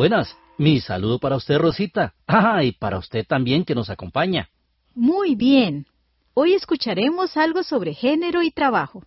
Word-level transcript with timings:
Buenas, 0.00 0.34
mi 0.56 0.80
saludo 0.80 1.18
para 1.18 1.36
usted, 1.36 1.58
Rosita. 1.58 2.14
Ah, 2.26 2.64
y 2.64 2.72
para 2.72 2.96
usted 2.96 3.26
también 3.26 3.66
que 3.66 3.74
nos 3.74 3.90
acompaña. 3.90 4.48
Muy 4.94 5.34
bien. 5.34 5.86
Hoy 6.32 6.54
escucharemos 6.54 7.36
algo 7.36 7.62
sobre 7.62 7.92
género 7.92 8.42
y 8.42 8.50
trabajo. 8.50 9.02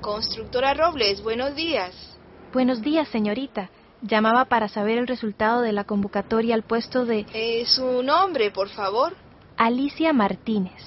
Constructora 0.00 0.72
Robles, 0.72 1.22
buenos 1.22 1.54
días. 1.54 2.18
Buenos 2.50 2.80
días, 2.80 3.08
señorita. 3.08 3.68
Llamaba 4.00 4.46
para 4.46 4.68
saber 4.68 4.96
el 4.96 5.06
resultado 5.06 5.60
de 5.60 5.72
la 5.72 5.84
convocatoria 5.84 6.54
al 6.54 6.62
puesto 6.62 7.04
de... 7.04 7.26
Eh, 7.34 7.66
su 7.66 8.02
nombre, 8.02 8.50
por 8.50 8.70
favor. 8.70 9.14
Alicia 9.58 10.14
Martínez. 10.14 10.80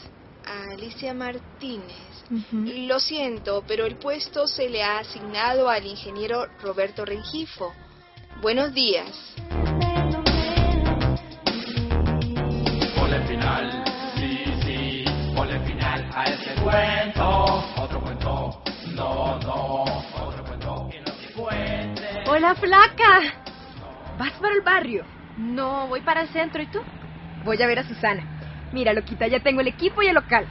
Alicia 0.72 1.14
Martínez. 1.14 2.02
Lo 2.52 3.00
siento, 3.00 3.64
pero 3.68 3.86
el 3.86 3.98
puesto 3.98 4.48
se 4.48 4.70
le 4.70 4.82
ha 4.82 4.98
asignado 4.98 5.70
al 5.70 5.86
ingeniero 5.86 6.48
Roberto 6.64 7.06
Rengifo. 7.06 7.72
Buenos 8.42 8.74
días. 8.74 9.08
Ponle 12.96 13.22
final, 13.28 13.84
sí, 14.16 14.44
sí, 14.64 15.06
ponle 15.36 15.60
final 15.60 16.10
a 16.12 16.24
este 16.24 16.60
cuento. 16.60 17.64
Otro 17.78 18.02
cuento, 18.02 18.64
no, 18.96 19.38
no, 19.42 19.84
otro 19.84 20.44
cuento 20.44 20.90
que 20.92 21.02
no 21.02 21.14
se 21.22 21.32
cuente. 21.34 22.24
Hola, 22.28 22.56
flaca. 22.56 23.22
¿Vas 24.18 24.32
para 24.42 24.56
el 24.56 24.62
barrio? 24.62 25.06
No, 25.38 25.88
voy 25.88 26.02
para 26.02 26.22
el 26.22 26.30
centro. 26.30 26.64
¿Y 26.64 26.68
tú? 26.68 26.80
Voy 27.46 27.62
a 27.62 27.68
ver 27.68 27.78
a 27.78 27.88
Susana. 27.88 28.24
Mira, 28.74 28.92
Loquita, 28.94 29.28
ya 29.28 29.40
tengo 29.42 29.62
el 29.62 29.68
equipo 29.68 30.02
y 30.02 30.08
el 30.08 30.16
local. 30.16 30.48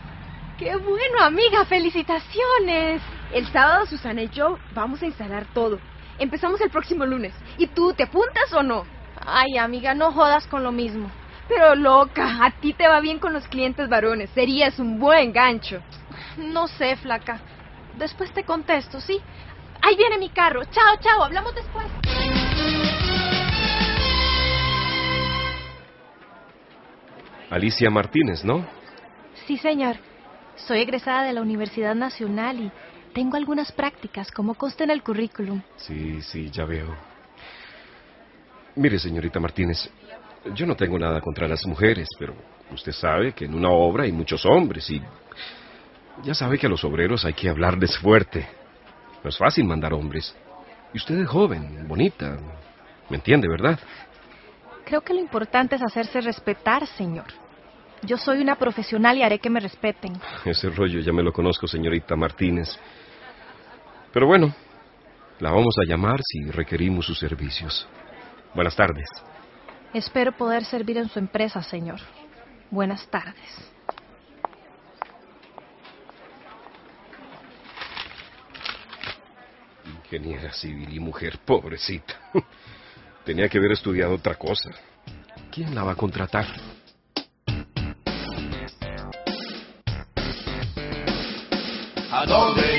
¡Qué 0.58 0.76
bueno, 0.76 1.22
amiga! 1.22 1.64
¡Felicitaciones! 1.64 3.02
El 3.32 3.48
sábado 3.48 3.86
Susana 3.86 4.22
y 4.22 4.28
yo 4.28 4.60
vamos 4.74 5.02
a 5.02 5.06
instalar 5.06 5.46
todo. 5.52 5.80
Empezamos 6.20 6.60
el 6.60 6.68
próximo 6.68 7.06
lunes. 7.06 7.32
¿Y 7.56 7.66
tú 7.66 7.94
te 7.94 8.02
apuntas 8.02 8.52
o 8.52 8.62
no? 8.62 8.84
Ay, 9.24 9.56
amiga, 9.56 9.94
no 9.94 10.12
jodas 10.12 10.46
con 10.46 10.62
lo 10.62 10.70
mismo. 10.70 11.10
Pero 11.48 11.74
loca, 11.74 12.44
a 12.44 12.50
ti 12.50 12.74
te 12.74 12.86
va 12.86 13.00
bien 13.00 13.18
con 13.18 13.32
los 13.32 13.48
clientes 13.48 13.88
varones. 13.88 14.28
Serías 14.34 14.78
un 14.78 15.00
buen 15.00 15.32
gancho. 15.32 15.80
No 16.36 16.68
sé, 16.68 16.96
flaca. 16.96 17.40
Después 17.96 18.30
te 18.32 18.44
contesto, 18.44 19.00
¿sí? 19.00 19.18
Ahí 19.80 19.96
viene 19.96 20.18
mi 20.18 20.28
carro. 20.28 20.62
Chao, 20.66 20.96
chao. 21.00 21.24
Hablamos 21.24 21.54
después. 21.54 21.86
Alicia 27.48 27.88
Martínez, 27.90 28.44
¿no? 28.44 28.66
Sí, 29.46 29.56
señor. 29.56 29.96
Soy 30.54 30.82
egresada 30.82 31.24
de 31.24 31.32
la 31.32 31.40
Universidad 31.40 31.94
Nacional 31.94 32.60
y 32.60 32.72
tengo 33.12 33.36
algunas 33.36 33.72
prácticas, 33.72 34.30
como 34.30 34.54
consta 34.54 34.84
en 34.84 34.90
el 34.90 35.02
currículum. 35.02 35.60
Sí, 35.76 36.20
sí, 36.22 36.50
ya 36.50 36.64
veo. 36.64 36.94
Mire, 38.76 38.98
señorita 38.98 39.40
Martínez, 39.40 39.90
yo 40.54 40.66
no 40.66 40.74
tengo 40.76 40.98
nada 40.98 41.20
contra 41.20 41.48
las 41.48 41.66
mujeres, 41.66 42.08
pero 42.18 42.34
usted 42.72 42.92
sabe 42.92 43.32
que 43.32 43.44
en 43.44 43.54
una 43.54 43.70
obra 43.70 44.04
hay 44.04 44.12
muchos 44.12 44.44
hombres 44.46 44.88
y 44.90 45.02
ya 46.22 46.34
sabe 46.34 46.58
que 46.58 46.66
a 46.66 46.70
los 46.70 46.84
obreros 46.84 47.24
hay 47.24 47.32
que 47.32 47.48
hablarles 47.48 47.98
fuerte. 47.98 48.46
No 49.22 49.30
es 49.30 49.36
fácil 49.36 49.64
mandar 49.64 49.92
hombres. 49.92 50.34
Y 50.92 50.98
usted 50.98 51.18
es 51.18 51.28
joven, 51.28 51.86
bonita. 51.86 52.38
¿Me 53.08 53.16
entiende, 53.16 53.48
verdad? 53.48 53.78
Creo 54.84 55.02
que 55.02 55.14
lo 55.14 55.20
importante 55.20 55.76
es 55.76 55.82
hacerse 55.82 56.20
respetar, 56.20 56.86
señor. 56.86 57.26
Yo 58.02 58.16
soy 58.16 58.40
una 58.40 58.56
profesional 58.56 59.18
y 59.18 59.22
haré 59.22 59.38
que 59.38 59.50
me 59.50 59.60
respeten. 59.60 60.14
Ese 60.44 60.70
rollo 60.70 61.00
ya 61.00 61.12
me 61.12 61.22
lo 61.22 61.32
conozco, 61.32 61.66
señorita 61.66 62.16
Martínez. 62.16 62.78
Pero 64.12 64.26
bueno, 64.26 64.52
la 65.38 65.50
vamos 65.50 65.74
a 65.80 65.86
llamar 65.86 66.20
si 66.22 66.50
requerimos 66.50 67.06
sus 67.06 67.18
servicios. 67.18 67.86
Buenas 68.54 68.74
tardes. 68.74 69.06
Espero 69.94 70.32
poder 70.32 70.64
servir 70.64 70.98
en 70.98 71.08
su 71.08 71.18
empresa, 71.18 71.62
señor. 71.62 72.00
Buenas 72.70 73.06
tardes. 73.08 73.70
Ingeniera 79.86 80.52
civil 80.52 80.92
y 80.92 80.98
mujer, 80.98 81.38
pobrecita. 81.44 82.14
Tenía 83.24 83.48
que 83.48 83.58
haber 83.58 83.72
estudiado 83.72 84.14
otra 84.14 84.34
cosa. 84.34 84.70
¿Quién 85.52 85.74
la 85.74 85.84
va 85.84 85.92
a 85.92 85.96
contratar? 85.96 86.46
¿A 92.12 92.26
dónde 92.26 92.69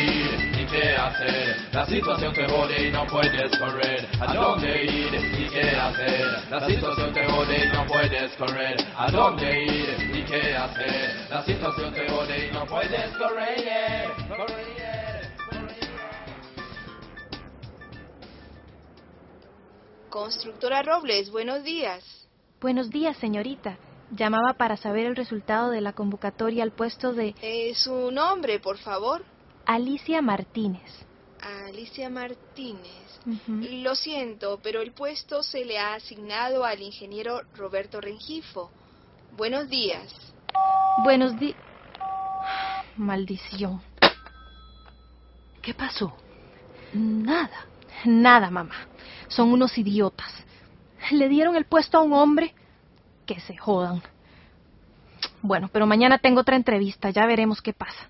hacer? 1.07 1.57
La 1.71 1.85
situación 1.85 2.33
te 2.33 2.47
jode 2.47 2.87
y 2.87 2.91
no 2.91 3.05
puedes 3.07 3.57
correr. 3.57 4.07
¿A 4.19 4.33
dónde 4.33 4.83
ir 4.83 5.13
y 5.13 5.49
qué 5.49 5.69
hacer? 5.69 6.49
La 6.49 6.65
situación 6.65 7.13
te 7.13 7.25
jode 7.25 7.65
y 7.65 7.69
no 7.69 7.85
puedes 7.87 8.31
correr. 8.37 8.75
¿A 8.97 9.11
dónde 9.11 9.63
ir 9.63 10.15
y 10.15 10.23
qué 10.23 10.55
hacer? 10.55 11.27
La 11.29 11.43
situación 11.43 11.93
te 11.93 12.09
jode 12.09 12.47
y 12.47 12.51
no 12.51 12.65
puedes 12.65 13.17
correr. 13.17 14.11
Correr. 14.27 14.71
Constructora 20.09 20.83
Robles, 20.83 21.31
buenos 21.31 21.63
días. 21.63 22.03
Buenos 22.59 22.89
días, 22.89 23.15
señorita. 23.17 23.77
Llamaba 24.11 24.55
para 24.57 24.75
saber 24.75 25.05
el 25.05 25.15
resultado 25.15 25.71
de 25.71 25.79
la 25.79 25.93
convocatoria 25.93 26.63
al 26.63 26.71
puesto 26.71 27.13
de... 27.13 27.33
Eh, 27.41 27.73
su 27.75 28.11
nombre, 28.11 28.59
por 28.59 28.77
favor. 28.77 29.23
Alicia 29.65 30.21
Martínez. 30.21 31.05
Alicia 31.41 32.09
Martínez. 32.09 33.19
Lo 33.47 33.95
siento, 33.95 34.59
pero 34.61 34.81
el 34.81 34.91
puesto 34.91 35.43
se 35.43 35.65
le 35.65 35.79
ha 35.79 35.95
asignado 35.95 36.65
al 36.65 36.81
ingeniero 36.81 37.41
Roberto 37.55 38.01
Rengifo. 38.01 38.71
Buenos 39.37 39.69
días. 39.69 40.13
Buenos 41.03 41.39
días. 41.39 41.57
Maldición. 42.97 43.81
¿Qué 45.61 45.73
pasó? 45.73 46.15
Nada. 46.93 47.65
Nada, 48.05 48.49
mamá. 48.49 48.87
Son 49.27 49.51
unos 49.51 49.77
idiotas. 49.77 50.31
Le 51.11 51.29
dieron 51.29 51.55
el 51.55 51.65
puesto 51.65 51.97
a 51.97 52.01
un 52.01 52.13
hombre 52.13 52.53
que 53.25 53.39
se 53.39 53.55
jodan. 53.57 54.01
Bueno, 55.41 55.69
pero 55.71 55.87
mañana 55.87 56.19
tengo 56.19 56.41
otra 56.41 56.55
entrevista, 56.55 57.09
ya 57.09 57.25
veremos 57.25 57.61
qué 57.61 57.73
pasa. 57.73 58.09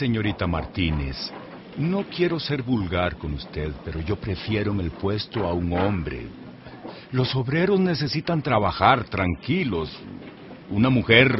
Señorita 0.00 0.46
Martínez, 0.46 1.30
no 1.76 2.04
quiero 2.04 2.40
ser 2.40 2.62
vulgar 2.62 3.18
con 3.18 3.34
usted, 3.34 3.70
pero 3.84 4.00
yo 4.00 4.16
prefiero 4.16 4.72
en 4.72 4.80
el 4.80 4.92
puesto 4.92 5.46
a 5.46 5.52
un 5.52 5.74
hombre. 5.74 6.26
Los 7.12 7.36
obreros 7.36 7.78
necesitan 7.78 8.40
trabajar 8.40 9.04
tranquilos. 9.04 9.90
Una 10.70 10.88
mujer 10.88 11.38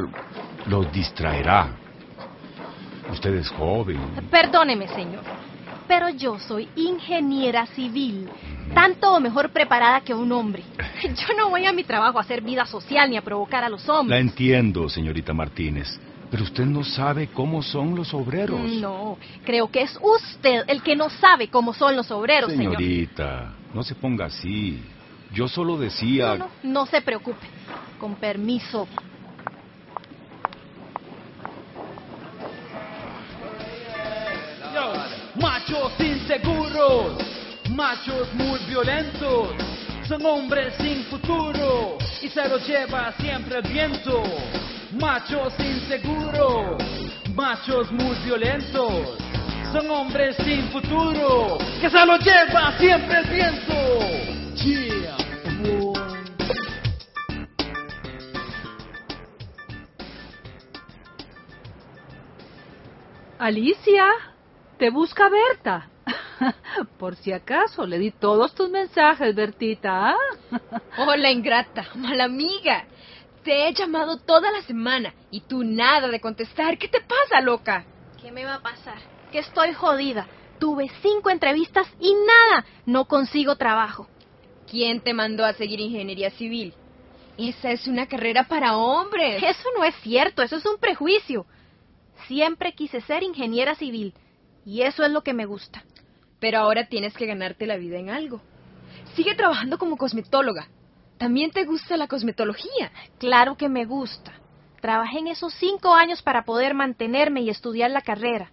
los 0.66 0.92
distraerá. 0.92 1.70
Usted 3.10 3.36
es 3.36 3.48
joven. 3.48 3.98
Perdóneme, 4.30 4.88
señor, 4.88 5.24
pero 5.88 6.10
yo 6.10 6.38
soy 6.38 6.68
ingeniera 6.76 7.64
civil, 7.64 8.28
tanto 8.74 9.14
o 9.14 9.20
mejor 9.20 9.52
preparada 9.52 10.02
que 10.02 10.12
un 10.12 10.30
hombre. 10.32 10.64
Yo 11.02 11.34
no 11.34 11.48
voy 11.48 11.64
a 11.64 11.72
mi 11.72 11.82
trabajo 11.82 12.18
a 12.18 12.20
hacer 12.20 12.42
vida 12.42 12.66
social 12.66 13.08
ni 13.08 13.16
a 13.16 13.22
provocar 13.22 13.64
a 13.64 13.70
los 13.70 13.88
La 13.88 13.94
hombres. 13.94 14.20
entiendo, 14.20 14.86
señorita 14.90 15.32
Martínez, 15.32 15.98
pero 16.30 16.44
usted 16.44 16.64
no 16.64 16.84
sabe 16.84 17.28
cómo 17.28 17.62
son 17.62 17.96
los 17.96 18.14
obreros. 18.14 18.60
No, 18.60 19.18
creo 19.44 19.68
que 19.70 19.82
es 19.82 19.98
usted 20.00 20.64
el 20.68 20.82
que 20.82 20.94
no 20.94 21.10
sabe 21.10 21.48
cómo 21.48 21.74
son 21.74 21.96
los 21.96 22.10
obreros, 22.10 22.50
señor. 22.50 22.76
Señorita, 22.76 23.52
no 23.74 23.82
se 23.82 23.94
ponga 23.96 24.26
así. 24.26 24.80
Yo 25.32 25.48
solo 25.48 25.76
decía... 25.76 26.36
No, 26.36 26.38
no, 26.38 26.50
no 26.62 26.86
se 26.86 27.02
preocupe. 27.02 27.46
Con 27.98 28.14
permiso. 28.14 28.86
Machos 35.40 35.92
inseguros, 36.00 37.16
machos 37.70 38.32
muy 38.34 38.58
violentos, 38.68 39.54
Son 40.06 40.24
hombres 40.26 40.74
sin 40.78 41.04
futuro 41.04 41.96
y 42.20 42.28
se 42.28 42.48
lo 42.48 42.58
lleva 42.58 43.12
siempre 43.12 43.58
el 43.58 43.72
viento. 43.72 44.22
Machos 44.92 45.54
inseguros, 45.60 46.82
machos 47.32 47.92
muy 47.92 48.16
violentos. 48.24 49.16
Son 49.72 49.88
hombres 49.88 50.36
sin 50.38 50.68
futuro 50.70 51.58
que 51.80 51.88
se 51.88 52.04
lo 52.04 52.18
lleva 52.18 52.76
siempre 52.76 53.18
el 53.20 53.30
viento. 53.30 53.74
Yeah, 54.56 55.16
boy. 55.62 55.94
Alicia, 63.38 64.06
te 64.76 64.90
busca 64.90 65.28
Berta. 65.28 65.88
Por 66.98 67.14
si 67.14 67.32
acaso, 67.32 67.86
le 67.86 67.98
di 67.98 68.10
todos 68.10 68.56
tus 68.56 68.68
mensajes, 68.68 69.36
Bertita. 69.36 70.10
¿ah? 70.10 70.16
Hola, 70.98 71.30
ingrata, 71.30 71.86
mala 71.94 72.24
amiga. 72.24 72.86
Te 73.44 73.68
he 73.68 73.72
llamado 73.72 74.18
toda 74.18 74.52
la 74.52 74.62
semana 74.62 75.14
y 75.30 75.40
tú 75.40 75.64
nada 75.64 76.08
de 76.08 76.20
contestar. 76.20 76.76
¿Qué 76.76 76.88
te 76.88 77.00
pasa, 77.00 77.40
loca? 77.40 77.86
¿Qué 78.20 78.30
me 78.30 78.44
va 78.44 78.56
a 78.56 78.62
pasar? 78.62 78.98
Que 79.32 79.38
estoy 79.38 79.72
jodida. 79.72 80.26
Tuve 80.58 80.90
cinco 81.00 81.30
entrevistas 81.30 81.88
y 81.98 82.12
nada. 82.12 82.66
No 82.84 83.06
consigo 83.06 83.56
trabajo. 83.56 84.08
¿Quién 84.70 85.00
te 85.00 85.14
mandó 85.14 85.44
a 85.44 85.54
seguir 85.54 85.80
ingeniería 85.80 86.30
civil? 86.32 86.74
Esa 87.38 87.70
es 87.70 87.86
una 87.86 88.06
carrera 88.06 88.44
para 88.44 88.76
hombres. 88.76 89.42
Eso 89.42 89.68
no 89.76 89.84
es 89.84 89.94
cierto, 90.02 90.42
eso 90.42 90.56
es 90.56 90.66
un 90.66 90.76
prejuicio. 90.78 91.46
Siempre 92.28 92.74
quise 92.74 93.00
ser 93.00 93.22
ingeniera 93.22 93.74
civil 93.74 94.12
y 94.66 94.82
eso 94.82 95.02
es 95.02 95.10
lo 95.10 95.22
que 95.22 95.32
me 95.32 95.46
gusta. 95.46 95.82
Pero 96.38 96.58
ahora 96.58 96.88
tienes 96.88 97.14
que 97.14 97.24
ganarte 97.24 97.66
la 97.66 97.78
vida 97.78 97.98
en 97.98 98.10
algo. 98.10 98.42
Sigue 99.14 99.34
trabajando 99.34 99.78
como 99.78 99.96
cosmetóloga. 99.96 100.68
¿También 101.20 101.50
te 101.50 101.66
gusta 101.66 101.98
la 101.98 102.08
cosmetología? 102.08 102.90
Claro 103.18 103.54
que 103.58 103.68
me 103.68 103.84
gusta. 103.84 104.32
Trabajé 104.80 105.18
en 105.18 105.26
esos 105.26 105.52
cinco 105.52 105.94
años 105.94 106.22
para 106.22 106.46
poder 106.46 106.72
mantenerme 106.72 107.42
y 107.42 107.50
estudiar 107.50 107.90
la 107.90 108.00
carrera. 108.00 108.50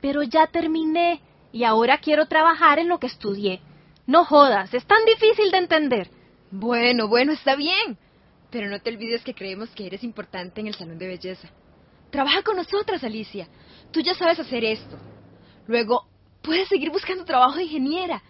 Pero 0.00 0.22
ya 0.22 0.46
terminé 0.46 1.20
y 1.50 1.64
ahora 1.64 1.98
quiero 1.98 2.26
trabajar 2.26 2.78
en 2.78 2.86
lo 2.86 3.00
que 3.00 3.08
estudié. 3.08 3.60
No 4.06 4.24
jodas, 4.24 4.72
es 4.72 4.86
tan 4.86 5.04
difícil 5.04 5.50
de 5.50 5.58
entender. 5.58 6.08
Bueno, 6.52 7.08
bueno, 7.08 7.32
está 7.32 7.56
bien. 7.56 7.98
Pero 8.52 8.70
no 8.70 8.78
te 8.80 8.90
olvides 8.90 9.24
que 9.24 9.34
creemos 9.34 9.70
que 9.70 9.88
eres 9.88 10.04
importante 10.04 10.60
en 10.60 10.68
el 10.68 10.76
salón 10.76 10.98
de 10.98 11.08
belleza. 11.08 11.48
Trabaja 12.12 12.42
con 12.42 12.54
nosotras, 12.54 13.02
Alicia. 13.02 13.48
Tú 13.90 13.98
ya 13.98 14.14
sabes 14.14 14.38
hacer 14.38 14.64
esto. 14.64 14.96
Luego, 15.66 16.06
puedes 16.40 16.68
seguir 16.68 16.92
buscando 16.92 17.24
trabajo 17.24 17.56
de 17.56 17.64
ingeniera. 17.64 18.22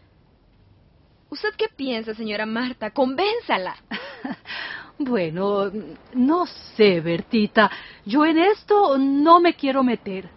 ¿Usted 1.28 1.54
qué 1.56 1.66
piensa, 1.74 2.14
señora 2.14 2.46
Marta? 2.46 2.90
Convénzala. 2.90 3.76
Bueno, 4.98 5.70
no 6.14 6.46
sé, 6.46 7.02
Bertita. 7.02 7.70
Yo 8.06 8.24
en 8.24 8.38
esto 8.38 8.96
no 8.96 9.40
me 9.40 9.54
quiero 9.54 9.82
meter. 9.82 10.30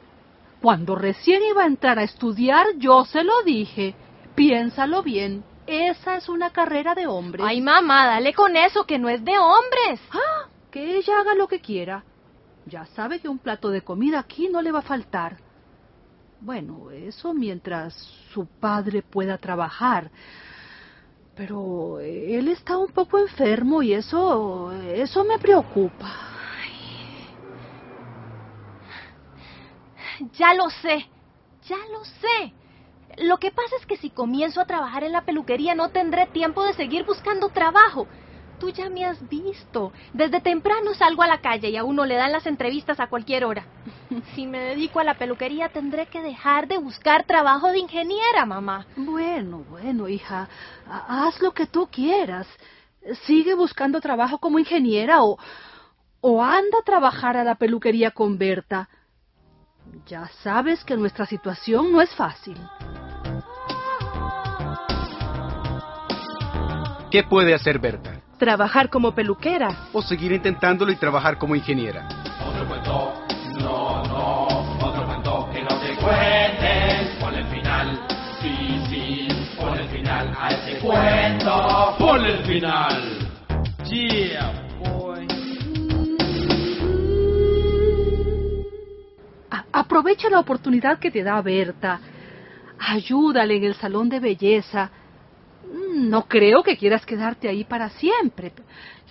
Cuando 0.61 0.95
recién 0.95 1.41
iba 1.49 1.63
a 1.63 1.67
entrar 1.67 1.97
a 1.97 2.03
estudiar, 2.03 2.65
yo 2.77 3.05
se 3.05 3.23
lo 3.23 3.41
dije. 3.43 3.95
Piénsalo 4.35 5.01
bien. 5.01 5.45
Esa 5.65 6.17
es 6.17 6.27
una 6.27 6.49
carrera 6.49 6.93
de 6.93 7.07
hombres. 7.07 7.45
Ay, 7.47 7.61
mamá, 7.61 8.07
dale 8.07 8.33
con 8.33 8.57
eso, 8.57 8.85
que 8.85 8.99
no 8.99 9.07
es 9.07 9.23
de 9.23 9.37
hombres. 9.37 10.01
Ah, 10.11 10.49
que 10.71 10.97
ella 10.97 11.21
haga 11.21 11.35
lo 11.35 11.47
que 11.47 11.61
quiera. 11.61 12.03
Ya 12.65 12.85
sabe 12.87 13.19
que 13.19 13.29
un 13.29 13.39
plato 13.39 13.69
de 13.69 13.81
comida 13.81 14.19
aquí 14.19 14.49
no 14.49 14.61
le 14.61 14.73
va 14.73 14.79
a 14.79 14.81
faltar. 14.81 15.37
Bueno, 16.41 16.91
eso 16.91 17.33
mientras 17.33 17.93
su 18.33 18.45
padre 18.45 19.03
pueda 19.03 19.37
trabajar. 19.37 20.11
Pero 21.39 22.01
él 22.01 22.49
está 22.49 22.77
un 22.77 22.91
poco 22.91 23.17
enfermo 23.17 23.81
y 23.81 23.93
eso, 23.93 24.73
eso 24.73 25.23
me 25.23 25.39
preocupa. 25.39 26.13
Ya 30.37 30.53
lo 30.53 30.69
sé, 30.69 31.05
ya 31.65 31.77
lo 31.93 32.03
sé. 32.03 32.53
Lo 33.23 33.37
que 33.37 33.51
pasa 33.51 33.73
es 33.79 33.85
que 33.85 33.95
si 33.95 34.09
comienzo 34.09 34.59
a 34.59 34.65
trabajar 34.65 35.05
en 35.05 35.13
la 35.13 35.21
peluquería 35.21 35.75
no 35.75 35.91
tendré 35.91 36.27
tiempo 36.27 36.61
de 36.65 36.73
seguir 36.73 37.05
buscando 37.05 37.47
trabajo. 37.47 38.05
Tú 38.59 38.69
ya 38.69 38.89
me 38.89 39.05
has 39.05 39.27
visto. 39.29 39.93
Desde 40.13 40.41
temprano 40.41 40.93
salgo 40.93 41.23
a 41.23 41.27
la 41.27 41.39
calle 41.39 41.69
y 41.69 41.77
a 41.77 41.83
uno 41.83 42.05
le 42.05 42.15
dan 42.15 42.31
las 42.31 42.45
entrevistas 42.45 42.99
a 42.99 43.07
cualquier 43.07 43.45
hora. 43.45 43.65
Si 44.35 44.45
me 44.47 44.59
dedico 44.59 44.99
a 44.99 45.03
la 45.03 45.13
peluquería 45.13 45.69
tendré 45.69 46.07
que 46.07 46.21
dejar 46.21 46.67
de 46.67 46.77
buscar 46.77 47.25
trabajo 47.25 47.67
de 47.69 47.79
ingeniera, 47.79 48.45
mamá. 48.45 48.85
Bueno, 48.95 49.63
bueno, 49.69 50.07
hija, 50.07 50.49
haz 50.87 51.39
lo 51.41 51.51
que 51.51 51.67
tú 51.67 51.87
quieras. 51.91 52.47
Sigue 53.25 53.53
buscando 53.53 54.01
trabajo 54.01 54.39
como 54.39 54.59
ingeniera 54.59 55.23
o, 55.23 55.37
o 56.21 56.43
anda 56.43 56.79
a 56.79 56.83
trabajar 56.83 57.37
a 57.37 57.43
la 57.43 57.55
peluquería 57.55 58.11
con 58.11 58.37
Berta. 58.37 58.89
Ya 60.07 60.27
sabes 60.43 60.83
que 60.83 60.97
nuestra 60.97 61.25
situación 61.25 61.91
no 61.91 62.01
es 62.01 62.13
fácil. 62.15 62.57
¿Qué 67.11 67.23
puede 67.23 67.53
hacer 67.55 67.79
Berta? 67.79 68.18
Trabajar 68.39 68.89
como 68.89 69.11
peluquera. 69.11 69.67
O 69.91 70.01
seguir 70.01 70.31
intentándolo 70.31 70.91
y 70.93 70.95
trabajar 70.95 71.37
como 71.37 71.55
ingeniera. 71.57 72.07
Otro 72.47 72.65
cuento, 72.69 73.13
no, 73.59 74.03
no, 74.05 74.47
otro 74.81 75.05
cuento 75.05 75.49
que 75.51 75.61
no 75.61 75.67
te 75.79 75.95
cuentes. 75.97 77.15
Ponle 77.19 77.39
el 77.39 77.47
final, 77.47 77.99
sí, 78.41 78.81
sí, 78.89 79.27
ponle 79.59 79.81
el 79.81 79.89
final 79.89 80.33
a 80.39 80.49
este 80.51 80.79
cuento. 80.79 81.95
Ponle 81.99 82.31
el 82.37 82.45
final. 82.45 83.27
Yeah, 83.89 84.53
boy. 84.79 85.27
A- 89.51 89.65
aprovecha 89.73 90.29
la 90.29 90.39
oportunidad 90.39 90.97
que 90.97 91.11
te 91.11 91.23
da 91.23 91.41
Berta. 91.41 91.99
Ayúdale 92.79 93.57
en 93.57 93.65
el 93.65 93.75
salón 93.75 94.07
de 94.07 94.21
belleza. 94.21 94.91
No 95.99 96.27
creo 96.27 96.63
que 96.63 96.77
quieras 96.77 97.05
quedarte 97.05 97.49
ahí 97.49 97.65
para 97.65 97.89
siempre. 97.89 98.53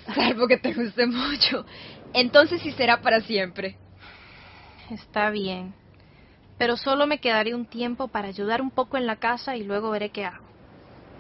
Salvo 0.07 0.49
que 0.49 0.57
te 0.57 0.73
guste 0.73 1.07
mucho. 1.07 1.67
Entonces 2.15 2.63
sí 2.63 2.73
será 2.73 3.03
para 3.03 3.21
siempre. 3.21 3.77
Está 4.91 5.29
bien. 5.31 5.75
Pero 6.57 6.77
solo 6.77 7.07
me 7.07 7.19
quedaré 7.19 7.55
un 7.55 7.67
tiempo 7.67 8.09
para 8.09 8.29
ayudar 8.29 8.63
un 8.63 8.71
poco 8.71 8.97
en 8.97 9.07
la 9.07 9.17
casa 9.17 9.55
y 9.55 9.65
luego 9.65 9.91
veré 9.91 10.11
qué 10.11 10.25
hago. 10.25 10.47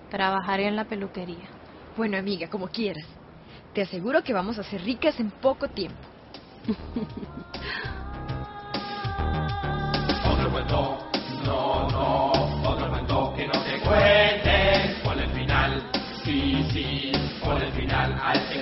Trabajaré 0.09 0.67
en 0.69 0.77
la 0.77 0.87
peluquería. 0.87 1.51
Bueno, 1.97 2.17
amiga, 2.17 2.49
como 2.49 2.69
quieras. 2.69 3.07
Te 3.75 3.83
aseguro 3.83 4.25
que 4.25 4.33
vamos 4.33 4.59
a 4.59 4.65
ser 4.65 4.83
ricas 4.83 5.21
en 5.21 5.31
poco 5.31 5.69
tiempo. 5.69 6.09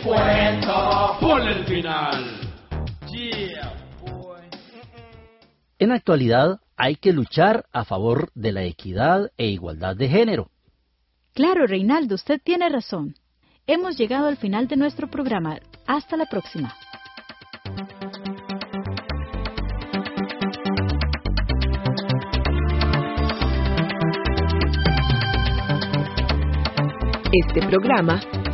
cuento. 0.06 1.16
Ponle 1.20 1.52
el 1.52 1.64
final. 1.64 2.40
Yeah, 3.10 3.72
boy. 4.02 4.40
En 5.78 5.88
la 5.88 5.96
actualidad 5.96 6.60
hay 6.76 6.96
que 6.96 7.12
luchar 7.12 7.66
a 7.72 7.84
favor 7.84 8.30
de 8.34 8.52
la 8.52 8.62
equidad 8.62 9.30
e 9.36 9.46
igualdad 9.46 9.96
de 9.96 10.08
género. 10.08 10.50
Claro, 11.34 11.66
Reinaldo, 11.66 12.14
usted 12.14 12.40
tiene 12.42 12.68
razón. 12.68 13.14
Hemos 13.66 13.98
llegado 13.98 14.28
al 14.28 14.36
final 14.36 14.68
de 14.68 14.76
nuestro 14.76 15.08
programa. 15.08 15.58
Hasta 15.86 16.16
la 16.16 16.26
próxima. 16.26 16.75
Este 27.32 27.66
programa 27.66 28.20